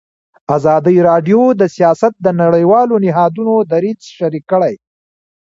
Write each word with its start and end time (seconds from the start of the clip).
ازادي 0.57 0.97
راډیو 1.09 1.41
د 1.61 1.63
سیاست 1.75 2.13
د 2.19 2.27
نړیوالو 2.41 2.95
نهادونو 3.05 3.53
دریځ 3.71 3.99
شریک 4.17 4.43
کړی. 4.51 4.73